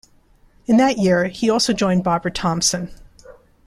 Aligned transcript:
In 0.65 0.77
that 0.77 0.97
year, 0.97 1.25
he 1.25 1.47
also 1.47 1.73
joined 1.73 2.03
Barbara 2.03 2.31
Thompson. 2.31 2.91